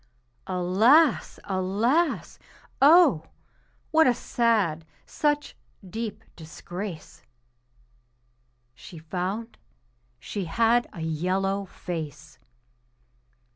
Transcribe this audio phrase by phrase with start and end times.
[0.47, 1.39] Alas!
[1.43, 2.39] alas!
[2.81, 3.27] Oh!
[3.91, 5.55] what a sad, such
[5.87, 7.21] deep disgrace!
[8.73, 9.59] She found
[10.17, 12.39] she had a yellow face.